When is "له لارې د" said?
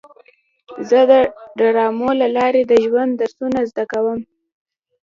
2.21-2.73